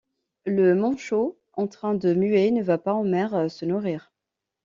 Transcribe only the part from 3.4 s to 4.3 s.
se nourrir.